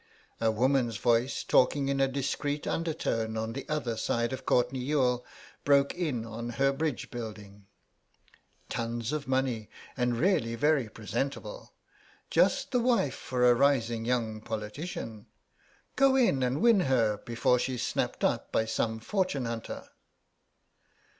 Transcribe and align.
A 0.39 0.49
woman's 0.49 0.97
voice, 0.97 1.43
talking 1.43 1.87
in 1.87 2.01
a 2.01 2.07
discreet 2.07 2.65
undertone 2.65 3.37
on 3.37 3.53
the 3.53 3.69
other 3.69 3.95
side 3.95 4.33
of 4.33 4.47
Courtenay 4.47 4.79
Youghal, 4.79 5.23
broke 5.63 5.93
in 5.93 6.25
on 6.25 6.49
her 6.57 6.73
bridge 6.73 7.11
building. 7.11 7.67
"Tons 8.67 9.11
of 9.11 9.27
money 9.27 9.69
and 9.95 10.17
really 10.17 10.55
very 10.55 10.89
presentable. 10.89 11.73
Just 12.31 12.71
the 12.71 12.79
wife 12.79 13.13
for 13.13 13.47
a 13.47 13.53
rising 13.53 14.03
young 14.03 14.41
politician. 14.41 15.27
Go 15.95 16.15
in 16.15 16.41
and 16.41 16.61
win 16.61 16.79
her 16.79 17.17
before 17.17 17.59
she's 17.59 17.85
snapped 17.85 18.23
up 18.23 18.51
by 18.51 18.65
some 18.65 18.99
fortune 18.99 19.45
hunter." 19.45 19.87